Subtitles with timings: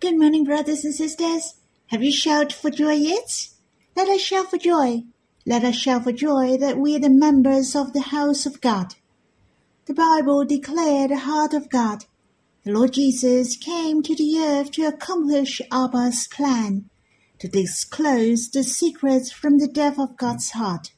[0.00, 1.54] Good morning, brothers and sisters.
[1.88, 3.48] Have you shouted for joy yet?
[3.96, 5.02] Let us shout for joy.
[5.44, 8.94] Let us shout for joy that we are the members of the house of God.
[9.86, 12.04] The Bible declared the heart of God.
[12.62, 16.88] The Lord Jesus came to the earth to accomplish Abba's plan,
[17.40, 20.92] to disclose the secrets from the depth of God's heart.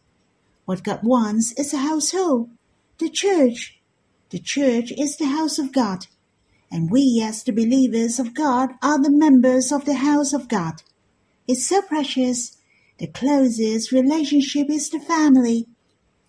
[0.67, 2.51] What God wants is a household,
[2.99, 3.81] the church.
[4.29, 6.07] The church is the house of God
[6.71, 10.83] and we as the believers of God are the members of the house of God.
[11.49, 12.57] It's so precious.
[12.99, 15.67] The closest relationship is the family.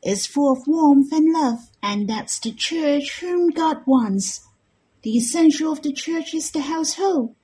[0.02, 4.48] It's full of warmth and love, and that's the church whom God wants.
[5.04, 7.35] The essential of the church is the household.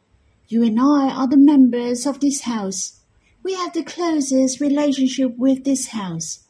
[0.48, 3.02] You and I are the members of this house.
[3.44, 6.46] We have the closest relationship with this house.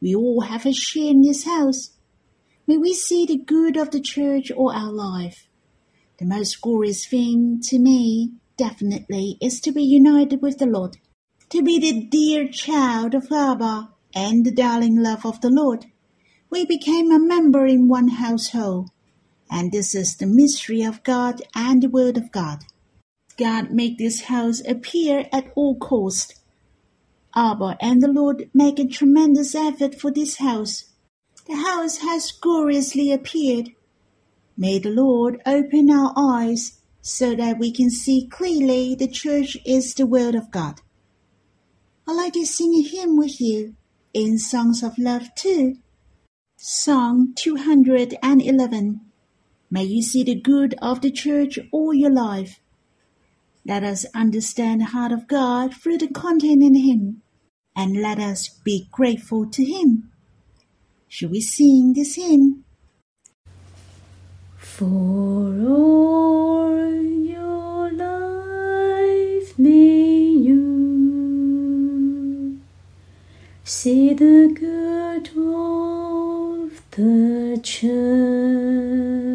[0.00, 1.90] We all have a share in this house.
[2.66, 5.46] May we see the good of the church all our life.
[6.20, 10.98] The most glorious thing to me, definitely, is to be united with the Lord,
[11.48, 15.86] to be the dear child of Abba and the darling love of the Lord.
[16.50, 18.90] We became a member in one household,
[19.50, 22.64] and this is the mystery of God and the Word of God.
[23.38, 26.38] God made this house appear at all cost.
[27.34, 30.84] Abba and the Lord make a tremendous effort for this house.
[31.46, 33.70] The house has gloriously appeared
[34.60, 39.94] May the Lord open our eyes so that we can see clearly the church is
[39.94, 40.82] the Word of God.
[42.06, 43.74] I'd like to sing a hymn with you
[44.12, 45.78] in Songs of Love too.
[46.58, 49.00] Song 211.
[49.70, 52.60] May you see the good of the church all your life.
[53.64, 57.22] Let us understand the heart of God through the content in Him,
[57.74, 60.12] and let us be grateful to Him.
[61.08, 62.66] Should we sing this hymn?
[64.80, 70.14] For all your life may
[70.48, 70.62] you
[73.62, 79.29] see the good of the church.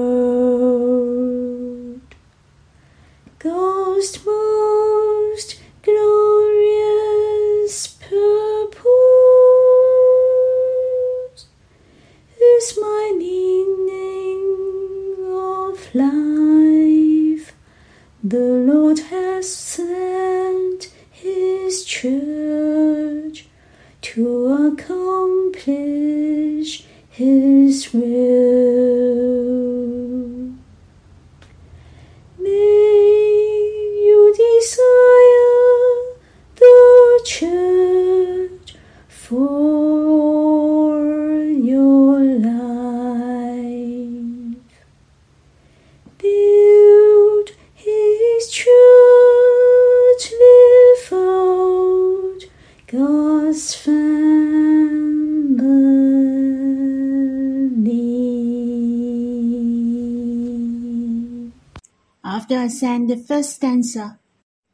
[62.69, 64.19] I sang the first stanza,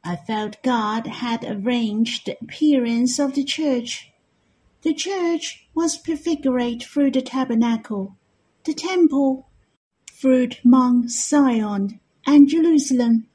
[0.03, 4.11] I felt God had arranged the appearance of the church.
[4.81, 8.17] The church was prefigured through the tabernacle,
[8.65, 9.47] the temple,
[10.11, 13.27] through Mount Zion and Jerusalem.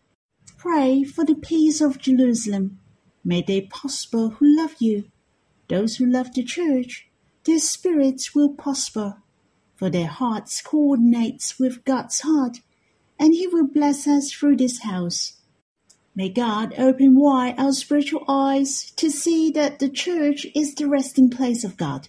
[0.58, 2.80] Pray for the peace of Jerusalem.
[3.24, 5.10] May they prosper who love you.
[5.68, 7.08] Those who love the church,
[7.44, 9.22] their spirits will prosper,
[9.76, 12.58] for their hearts coordinates with God's heart,
[13.20, 15.34] and He will bless us through this house.
[16.16, 21.28] May God open wide our spiritual eyes to see that the church is the resting
[21.28, 22.08] place of God.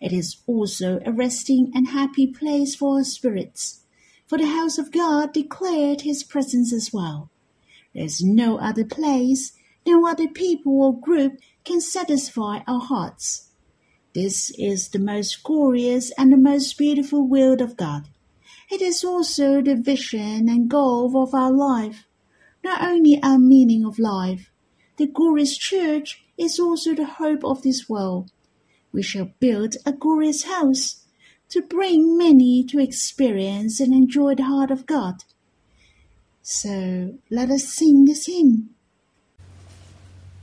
[0.00, 3.84] It is also a resting and happy place for our spirits,
[4.26, 7.30] for the house of God declared his presence as well.
[7.94, 9.52] There is no other place,
[9.86, 13.50] no other people or group can satisfy our hearts.
[14.14, 18.08] This is the most glorious and the most beautiful will of God.
[18.70, 22.06] It is also the vision and goal of our life
[22.62, 24.50] not only our meaning of life.
[24.96, 28.30] The glorious church is also the hope of this world.
[28.92, 31.06] We shall build a glorious house
[31.50, 35.24] to bring many to experience and enjoy the heart of God.
[36.42, 38.70] So let us sing this hymn.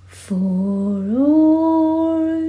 [0.08, 2.48] For all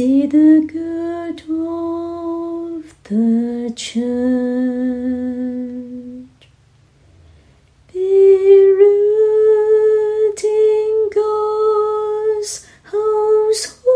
[0.00, 3.96] see the good of the church.
[7.92, 12.52] Be rooted in God's
[12.84, 13.90] household,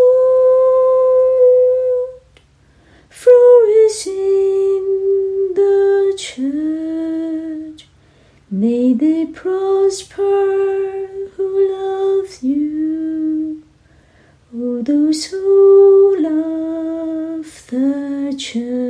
[3.08, 4.84] flourish in
[5.54, 7.88] the church.
[8.50, 13.62] May they prosper who love you.
[14.54, 15.73] Oh, those who
[18.34, 18.83] the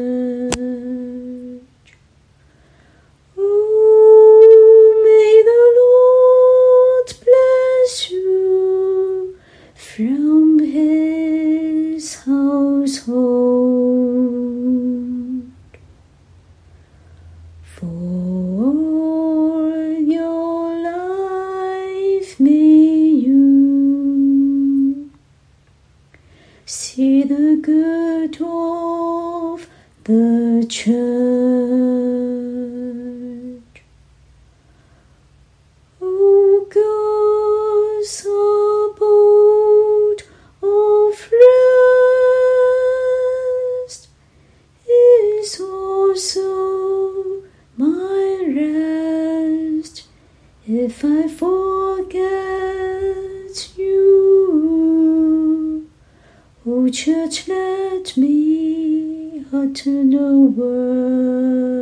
[59.86, 61.76] utter no word.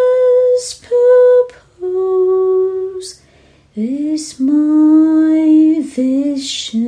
[1.80, 3.22] purpose
[3.74, 6.84] is my vision.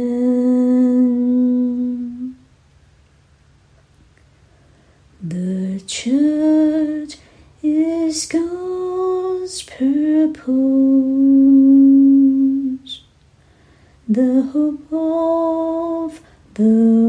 [5.21, 7.17] The church
[7.61, 10.47] is God's purpose,
[14.09, 16.21] the hope of
[16.55, 17.06] the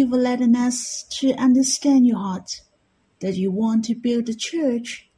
[0.00, 2.62] you for letting us to understand your heart,
[3.20, 5.08] that you want to build a church.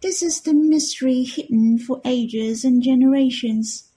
[0.00, 3.90] This is the mystery hidden for ages and generations.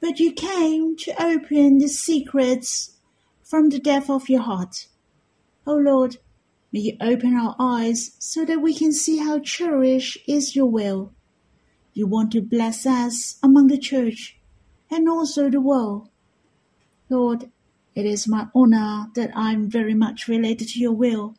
[0.00, 2.96] But you came to open the secrets
[3.44, 4.86] from the depth of your heart.
[5.66, 6.16] O Lord,
[6.72, 11.12] May you open our eyes so that we can see how cherished is your will.
[11.94, 14.38] You want to bless us among the church
[14.88, 16.08] and also the world.
[17.08, 17.50] Lord,
[17.94, 21.34] it is my honor that I'm very much related to your will.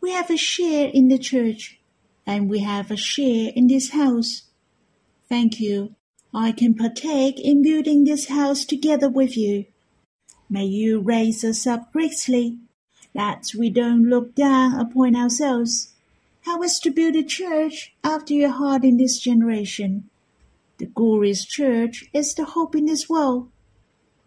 [0.00, 1.80] We have a share in the church
[2.26, 4.42] and we have a share in this house.
[5.28, 5.94] Thank you.
[6.32, 9.64] I can partake in building this house together with you.
[10.48, 12.58] May you raise us up greatly,
[13.14, 15.94] that we don't look down upon ourselves.
[16.42, 20.08] Help us to build a church after your heart in this generation.
[20.78, 23.50] The glorious church is the hope in this world.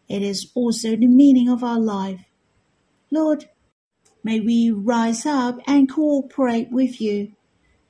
[0.07, 2.25] It is also the meaning of our life.
[3.11, 3.49] Lord,
[4.23, 7.33] may we rise up and cooperate with you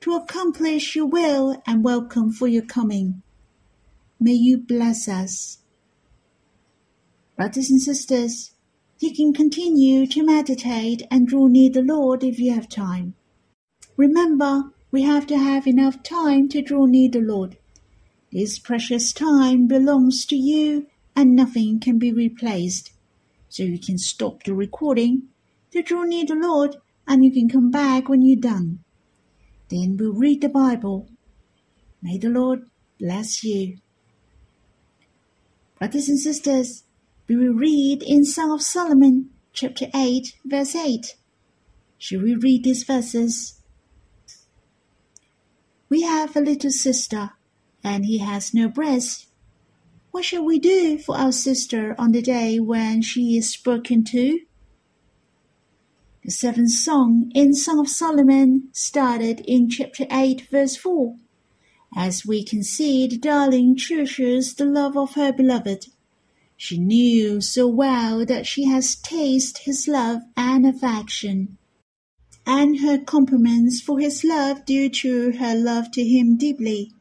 [0.00, 3.22] to accomplish your will and welcome for your coming.
[4.18, 5.58] May you bless us.
[7.36, 8.52] Brothers and sisters,
[8.98, 13.14] you can continue to meditate and draw near the Lord if you have time.
[13.96, 17.56] Remember, we have to have enough time to draw near the Lord.
[18.30, 22.92] This precious time belongs to you and nothing can be replaced.
[23.48, 25.28] So you can stop the recording
[25.72, 26.76] to draw near the Lord
[27.06, 28.80] and you can come back when you're done.
[29.68, 31.08] Then we'll read the Bible.
[32.00, 33.78] May the Lord bless you.
[35.78, 36.84] Brothers and sisters,
[37.28, 41.16] we will read in Song of Solomon, chapter 8, verse 8.
[41.98, 43.60] Shall we read these verses?
[45.88, 47.30] We have a little sister,
[47.82, 49.26] and he has no breast.
[50.12, 54.40] What shall we do for our sister on the day when she is spoken to?
[56.22, 61.16] The seventh song in Song of Solomon started in chapter 8, verse 4.
[61.96, 65.86] As we can see, the darling cherishes the love of her beloved.
[66.58, 71.56] She knew so well that she has tasted his love and affection,
[72.44, 76.92] and her compliments for his love due to her love to him deeply.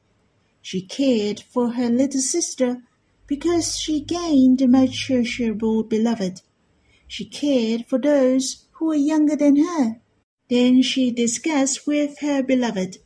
[0.62, 2.84] She cared for her little sister
[3.32, 6.42] because she gained most cherishable beloved.
[7.08, 10.02] She cared for those who were younger than her.
[10.50, 12.98] Then she discussed with her beloved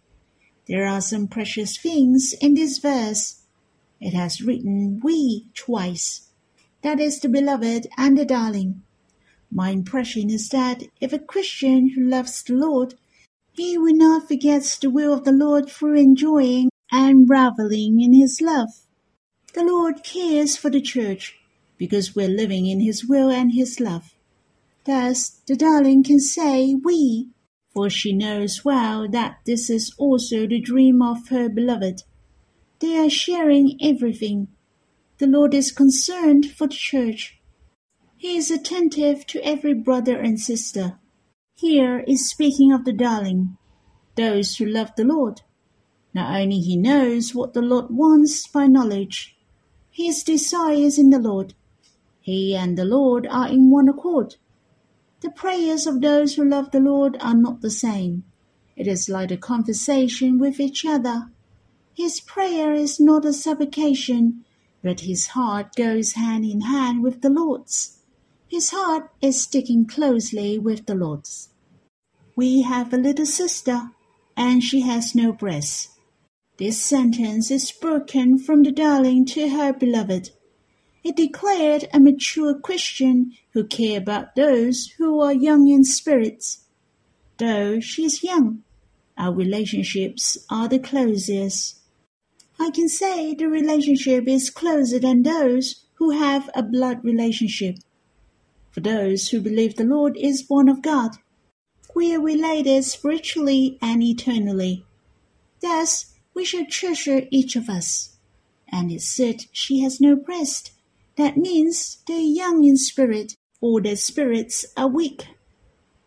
[0.68, 3.44] there are some precious things in this verse.
[4.02, 6.32] It has written we twice.
[6.82, 8.82] That is the beloved and the darling.
[9.52, 12.96] My impression is that if a Christian who loves the Lord,
[13.52, 18.42] he will not forget the will of the Lord through enjoying and reveling in his
[18.42, 18.85] love.
[19.56, 21.40] The Lord cares for the church
[21.78, 24.14] because we're living in his will and his love.
[24.84, 27.30] Thus, the darling can say we
[27.76, 32.04] for she knows well that this is also the dream of her beloved.
[32.80, 34.48] They are sharing everything.
[35.18, 37.38] The Lord is concerned for the church.
[38.16, 41.00] He is attentive to every brother and sister.
[41.56, 43.58] Here is speaking of the darling,
[44.16, 45.42] those who love the Lord.
[46.14, 49.35] Not only he knows what the Lord wants by knowledge,
[49.96, 51.54] his desire is in the Lord.
[52.20, 54.36] He and the Lord are in one accord.
[55.22, 58.26] The prayers of those who love the Lord are not the same.
[58.76, 61.32] It is like a conversation with each other.
[61.94, 64.44] His prayer is not a supplication,
[64.84, 68.00] but his heart goes hand in hand with the Lord's.
[68.50, 71.52] His heart is sticking closely with the Lord's.
[72.36, 73.92] We have a little sister,
[74.36, 75.95] and she has no breast.
[76.58, 80.30] This sentence is spoken from the darling to her beloved.
[81.04, 86.64] It declared a mature Christian who care about those who are young in spirits.
[87.38, 88.64] Though she is young,
[89.18, 91.80] our relationships are the closest.
[92.58, 97.80] I can say the relationship is closer than those who have a blood relationship.
[98.72, 101.18] For those who believe the Lord is born of God,
[101.94, 104.86] we are related spiritually and eternally.
[105.62, 108.18] Thus, we should treasure each of us.
[108.72, 110.72] And it said she has no breast.
[111.18, 115.26] That means they're young in spirit, or their spirits are weak,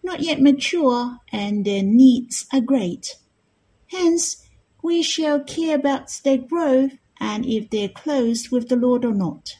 [0.04, 3.16] not yet mature, and their needs are great.
[3.86, 4.46] Hence,
[4.82, 9.56] we shall care about their growth and if they're close with the Lord or not.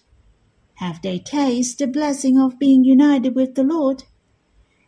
[0.75, 4.05] Have they tasted the blessing of being united with the Lord?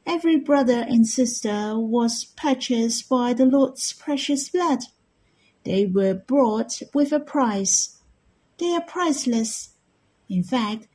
[0.07, 4.81] Every brother and sister was purchased by the Lord's precious blood.
[5.65, 7.99] They were bought with a price.
[8.59, 9.71] They are priceless
[10.31, 10.87] in fact,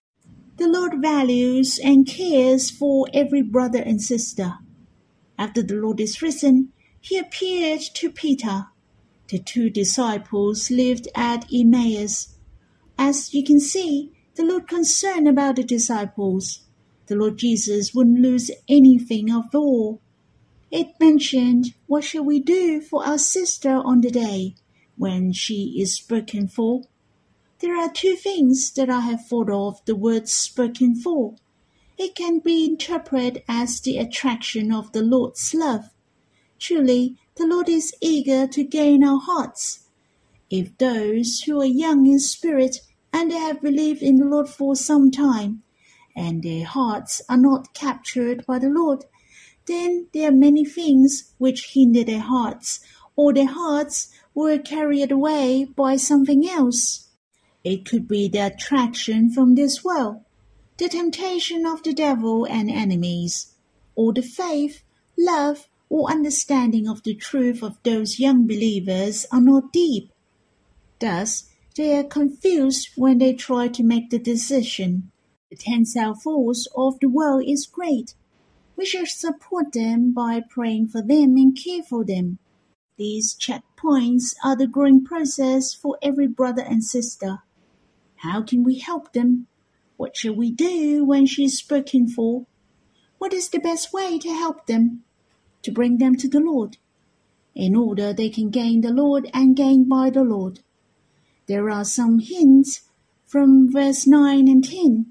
[0.56, 4.54] the Lord values and cares for every brother and sister.
[5.38, 8.68] After the Lord is risen, he appeared to Peter.
[9.28, 12.38] The two disciples lived at Emmaus.
[12.98, 16.62] As you can see, the Lord concerned about the disciples.
[17.08, 20.02] The Lord Jesus wouldn't lose anything of all.
[20.72, 24.56] It mentioned, What shall we do for our sister on the day
[24.98, 26.84] when she is spoken for?
[27.60, 31.36] There are two things that I have thought of the word spoken for.
[31.98, 35.92] It can be interpreted as the attraction of the Lord's love.
[36.60, 39.88] Truly, the Lord is eager to gain our hearts.
[40.50, 42.80] If those who are young in spirit
[43.14, 45.64] and they have believed in the Lord for some time,
[46.16, 49.06] and their hearts are not captured by the Lord,
[49.68, 52.80] then there are many things which hinder their hearts,
[53.16, 57.10] or their hearts were carried away by something else.
[57.64, 60.22] It could be the attraction from this world,
[60.78, 63.54] the temptation of the devil and enemies,
[63.96, 64.84] or the faith,
[65.18, 70.12] love, or understanding of the truth of those young believers are not deep.
[71.00, 75.12] Thus, they are confused when they try to make the decision.
[75.50, 78.16] The tensile force of the world is great.
[78.75, 82.39] We should support them by praying for them and care for them.
[82.98, 87.39] These checkpoints are the growing process for every brother and sister.
[88.17, 89.48] How can we help them?
[89.98, 92.46] What shall we do when she is spoken for?
[93.17, 95.03] What is the best way to help them?
[95.63, 96.77] To bring them to the Lord,
[97.55, 100.60] in order they can gain the Lord and gain by the Lord.
[101.48, 102.82] There are some hints
[103.25, 105.05] from verse 9 and 10,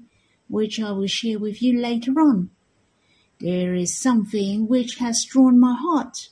[0.47, 2.51] which I will share with you later on.
[3.45, 6.29] There is something which has drawn my heart.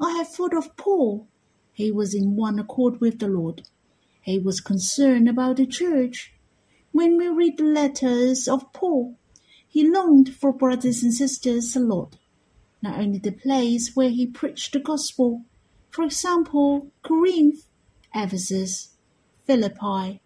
[0.00, 1.26] I have thought of Paul.
[1.72, 3.62] He was in one accord with the Lord.
[4.20, 6.32] He was concerned about the church.
[6.92, 9.18] When we read the letters of Paul,
[9.66, 12.18] he longed for brothers and sisters a lot.
[12.82, 15.42] Not only the place where he preached the gospel,
[15.90, 17.66] for example, Corinth,
[18.14, 18.90] Ephesus,
[19.44, 20.22] Philippi,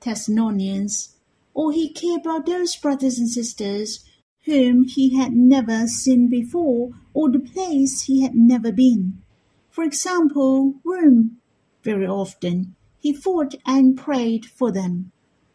[0.00, 1.14] Thessalonians,
[1.52, 4.02] or he cared about those brothers and sisters
[4.44, 9.22] whom he had never seen before or the place he had never been.
[9.70, 11.38] For example, Rome.
[11.82, 15.12] Very often he thought and prayed for them,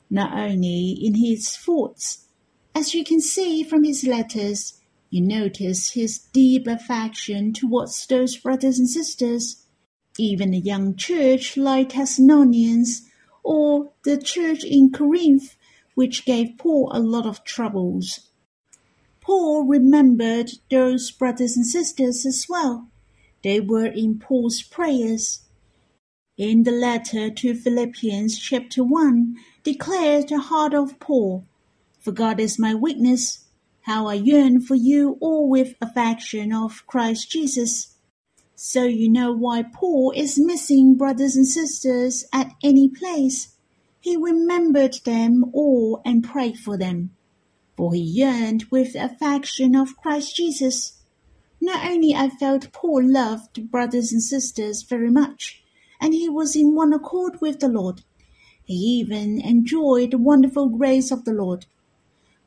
[0.10, 2.26] not only in his thoughts.
[2.76, 8.78] As you can see from his letters, you notice his deep affection towards those brothers
[8.78, 9.63] and sisters.
[10.17, 13.04] Even a young church like Thessalonians
[13.43, 15.56] or the church in Corinth,
[15.95, 18.30] which gave Paul a lot of troubles.
[19.28, 22.88] Paul remembered those brothers and sisters as well.
[23.44, 25.42] They were in Paul's prayers.
[26.38, 31.46] In the letter to Philippians chapter 1 declares the heart of Paul,
[32.00, 33.44] For God is my witness,
[33.82, 37.98] how I yearn for you all with affection of Christ Jesus.
[38.56, 43.58] So you know why Paul is missing brothers and sisters at any place.
[44.00, 47.16] He remembered them all and prayed for them
[47.78, 51.00] for he yearned with the affection of Christ Jesus.
[51.62, 55.63] Not only I felt Paul loved brothers and sisters very much,
[56.02, 58.02] and he was in one accord with the Lord.
[58.63, 61.68] He even enjoyed the wonderful grace of the Lord.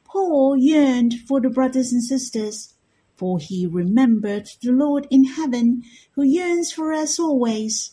[0.05, 2.75] Paul yearned for the brothers and sisters,
[3.16, 7.93] for he remembered the Lord in heaven who yearns for us always,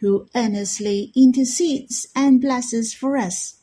[0.00, 3.57] who earnestly intercedes and blesses for us.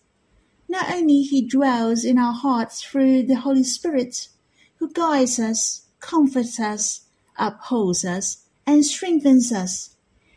[0.68, 4.30] Not only he dwells in our hearts through the Holy Spirit,
[4.78, 7.02] who guides us, comforts us,
[7.38, 9.96] upholds us, and strengthens us.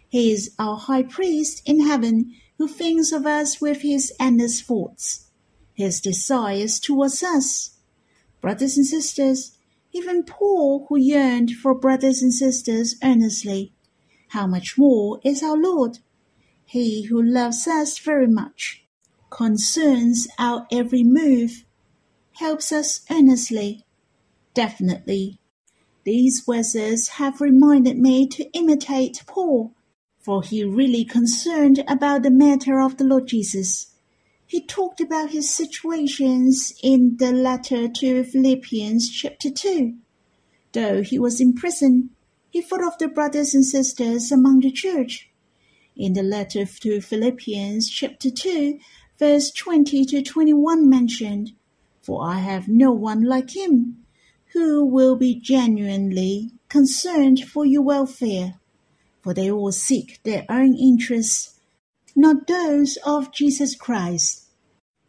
[0.09, 5.27] He is our high priest in heaven who thinks of us with his endless thoughts,
[5.75, 7.77] his desires towards us.
[8.41, 9.57] Brothers and sisters,
[9.93, 13.73] even Paul, who yearned for brothers and sisters earnestly,
[14.29, 15.99] how much more is our Lord,
[16.65, 18.85] he who loves us very much
[19.31, 21.65] concerns our every move,
[22.33, 23.85] helps us earnestly.
[24.55, 25.39] Definitely.
[26.05, 29.75] These verses have reminded me to imitate Paul,
[30.21, 33.95] for he really concerned about the matter of the Lord Jesus.
[34.47, 39.95] He talked about his situations in the letter to Philippians chapter 2.
[40.73, 42.11] Though he was in prison,
[42.49, 45.29] he thought of the brothers and sisters among the church.
[45.95, 48.79] In the letter to Philippians chapter 2,
[49.19, 51.53] verse 20 to 21 mentioned,
[52.01, 54.05] For I have no one like him,
[54.53, 58.55] who will be genuinely concerned for your welfare,
[59.21, 61.59] for they all seek their own interests,
[62.15, 64.45] not those of Jesus Christ.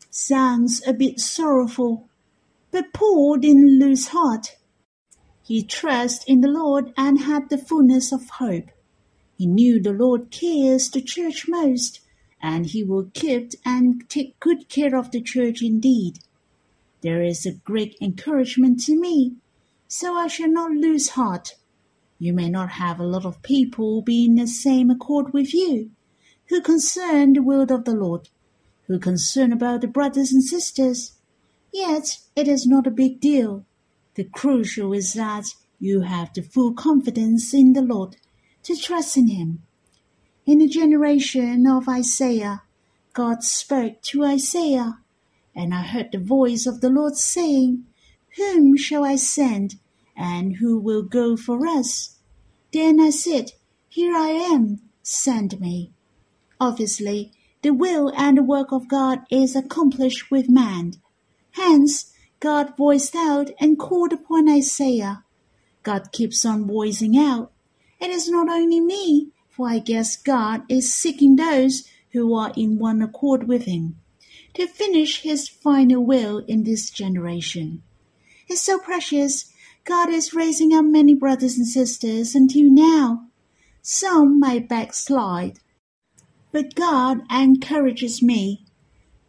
[0.10, 2.10] Sounds a bit sorrowful,
[2.72, 4.58] but Paul didn't lose heart.
[5.44, 8.70] He trusted in the Lord and had the fullness of hope.
[9.38, 12.02] He knew the Lord cares the church most
[12.42, 16.20] and he will keep and take good care of the church indeed.
[17.02, 19.36] There is a great encouragement to me,
[19.88, 21.56] so I shall not lose heart.
[22.18, 25.92] You may not have a lot of people be in the same accord with you,
[26.50, 28.30] who concern the will of the Lord,
[28.88, 31.14] who concern about the brothers and sisters.
[31.72, 33.66] Yet it is not a big deal.
[34.16, 35.46] The crucial is that
[35.80, 38.18] you have the full confidence in the Lord
[38.64, 39.64] to trust in Him.
[40.50, 42.64] In the generation of Isaiah,
[43.14, 44.98] God spoke to Isaiah,
[45.54, 47.86] and I heard the voice of the Lord saying,
[48.36, 49.76] Whom shall I send,
[50.18, 52.16] and who will go for us?
[52.74, 53.52] Then I said,
[53.90, 55.92] Here I am, send me.
[56.60, 57.32] Obviously,
[57.62, 60.94] the will and the work of God is accomplished with man.
[61.52, 65.24] Hence, God voiced out and called upon Isaiah.
[65.84, 67.52] God keeps on voicing out.
[68.00, 69.30] It is not only me,
[69.60, 73.98] for I guess God is seeking those who are in one accord with Him
[74.54, 77.84] to finish His final will in this generation.
[78.48, 79.52] It's so precious.
[79.84, 83.28] God is raising up many brothers and sisters until now.
[83.82, 85.60] Some may backslide,
[86.54, 88.64] but God encourages me.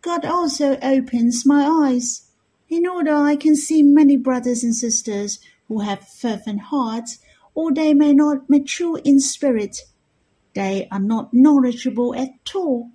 [0.00, 2.30] God also opens my eyes
[2.68, 7.18] in order I can see many brothers and sisters who have fervent hearts,
[7.52, 9.80] or they may not mature in spirit
[10.54, 12.90] they are not knowledgeable at all,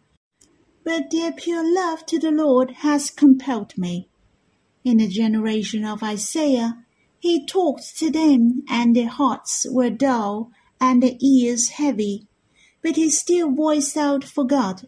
[0.84, 4.08] but their pure love to the Lord has compelled me.
[4.84, 6.86] In the generation of Isaiah,
[7.20, 12.28] he talked to them, and their hearts were dull and their ears heavy,
[12.84, 14.88] but he still voiced out for God.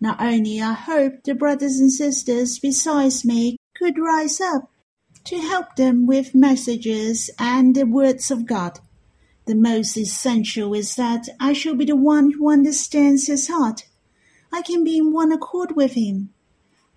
[0.00, 4.70] Not only I hope the brothers and sisters besides me could rise up
[5.24, 8.78] to help them with messages and the words of God,
[9.46, 13.86] the most essential is that I shall be the one who understands his heart.
[14.52, 16.30] I can be in one accord with him.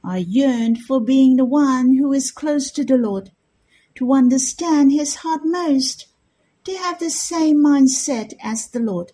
[0.04, 3.32] I yearn for being the one who is close to the Lord,
[3.96, 6.08] to understand his heart most,
[6.64, 9.12] to have the same mindset as the Lord.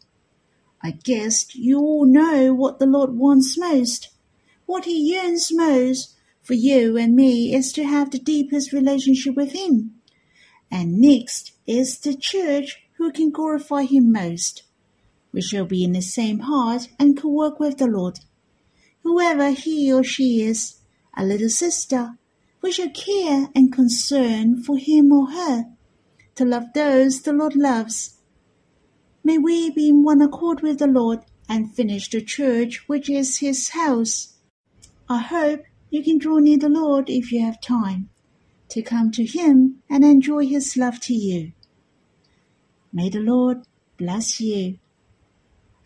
[0.82, 4.10] I guess you all know what the Lord wants most.
[4.66, 9.52] What he yearns most for you and me is to have the deepest relationship with
[9.52, 9.96] him.
[10.72, 14.64] And next is the church who can glorify him most.
[15.32, 18.18] We shall be in the same heart and co work with the Lord.
[19.04, 20.80] Whoever he or she is,
[21.16, 22.18] a little sister,
[22.64, 25.66] we shall care and concern for him or her,
[26.34, 28.18] to love those the Lord loves.
[29.24, 33.38] May we be in one accord with the Lord and finish the church which is
[33.38, 34.34] his house.
[35.08, 38.10] I hope you can draw near the Lord if you have time,
[38.70, 41.52] to come to him and enjoy his love to you.
[42.96, 43.58] May the Lord
[43.98, 44.80] bless you.